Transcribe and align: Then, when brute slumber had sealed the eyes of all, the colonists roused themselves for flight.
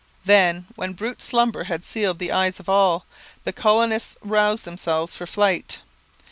Then, 0.25 0.65
when 0.75 0.93
brute 0.93 1.21
slumber 1.21 1.65
had 1.65 1.83
sealed 1.85 2.17
the 2.17 2.31
eyes 2.31 2.59
of 2.59 2.67
all, 2.67 3.05
the 3.43 3.53
colonists 3.53 4.15
roused 4.23 4.65
themselves 4.65 5.13
for 5.15 5.27
flight. 5.27 5.81